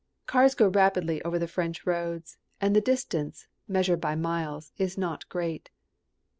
[0.25, 5.29] Cars go rapidly over the French roads, and the distance, measured by miles, is not
[5.29, 5.69] great.